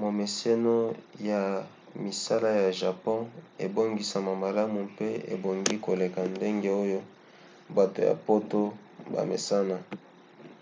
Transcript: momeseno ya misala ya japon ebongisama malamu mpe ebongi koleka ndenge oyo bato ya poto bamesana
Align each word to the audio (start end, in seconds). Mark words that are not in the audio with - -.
momeseno 0.00 0.76
ya 1.30 1.42
misala 2.04 2.48
ya 2.62 2.70
japon 2.80 3.20
ebongisama 3.64 4.32
malamu 4.44 4.78
mpe 4.92 5.08
ebongi 5.34 5.74
koleka 5.86 6.20
ndenge 6.34 6.70
oyo 6.82 7.00
bato 7.76 8.00
ya 8.08 8.14
poto 8.26 8.60
bamesana 9.12 9.76